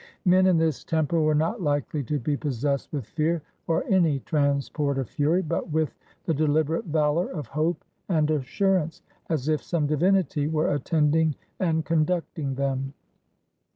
Men, 0.25 0.47
in 0.47 0.57
this 0.57 0.83
temper, 0.83 1.21
were 1.21 1.35
not 1.35 1.61
likely 1.61 2.01
to 2.05 2.17
be 2.17 2.35
possessed 2.35 2.91
with 2.91 3.05
fear 3.05 3.43
or 3.67 3.83
any 3.83 4.17
transport 4.21 4.97
of 4.97 5.07
fury, 5.07 5.43
but 5.43 5.69
with 5.69 5.95
the 6.25 6.33
deliberate 6.33 6.85
valor 6.85 7.27
of 7.29 7.45
hope 7.45 7.83
and 8.09 8.31
assurance, 8.31 9.03
as 9.29 9.47
if 9.47 9.61
some 9.61 9.85
divinity 9.85 10.47
were 10.47 10.73
attending 10.73 11.35
and 11.59 11.85
conducting 11.85 12.55
them. 12.55 12.95